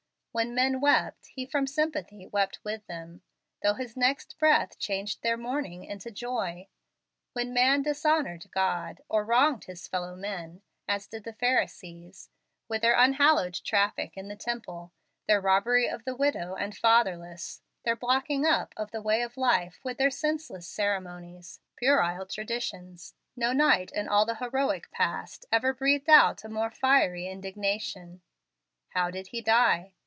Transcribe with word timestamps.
When 0.33 0.55
men 0.55 0.79
wept, 0.79 1.25
He, 1.35 1.45
from 1.45 1.67
sympathy, 1.67 2.25
wept 2.25 2.59
with 2.63 2.87
them, 2.87 3.21
though 3.61 3.73
his 3.73 3.97
next 3.97 4.39
breath 4.39 4.79
changed 4.79 5.21
their 5.23 5.35
mourning 5.35 5.83
into 5.83 6.09
joy. 6.09 6.69
When 7.33 7.53
man 7.53 7.81
dishonored 7.81 8.49
God, 8.49 9.01
or 9.09 9.25
wronged 9.25 9.65
his 9.65 9.89
fellow 9.89 10.15
men, 10.15 10.61
as 10.87 11.05
did 11.07 11.25
the 11.25 11.33
Pharisees, 11.33 12.29
with 12.69 12.81
their 12.81 12.95
unhallowed 12.97 13.55
traffic 13.55 14.15
in 14.15 14.29
the 14.29 14.37
Temple, 14.37 14.93
their 15.27 15.41
robbery 15.41 15.89
of 15.89 16.05
the 16.05 16.15
widow 16.15 16.55
and 16.55 16.77
fatherless, 16.77 17.61
their 17.83 17.97
blocking 17.97 18.45
up 18.45 18.73
of 18.77 18.91
the 18.91 19.01
way 19.01 19.21
of 19.23 19.35
life 19.35 19.81
with 19.83 19.97
their 19.97 20.09
senseless 20.09 20.65
ceremonies, 20.65 21.59
puerile 21.75 22.25
traditions, 22.25 23.15
no 23.35 23.51
knight 23.51 23.91
in 23.91 24.07
all 24.07 24.25
the 24.25 24.35
heroic 24.35 24.89
past 24.91 25.45
ever 25.51 25.73
breathed 25.73 26.09
out 26.09 26.45
a 26.45 26.47
more 26.47 26.71
fiery 26.71 27.27
indignation. 27.27 28.21
How 28.91 29.11
did 29.11 29.27
He 29.27 29.41
die? 29.41 29.91